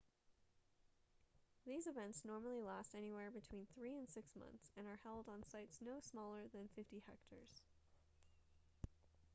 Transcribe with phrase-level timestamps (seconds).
[1.67, 5.77] these events normally last anywhere between three and six months and are held on sites
[5.79, 7.61] no smaller than 50 hectares